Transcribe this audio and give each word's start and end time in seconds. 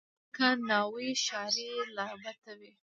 ته 0.03 0.07
لکه 0.55 0.65
ناوۍ، 0.67 1.09
ښاري 1.25 1.69
لعبته 1.95 2.51
وې 2.59 2.71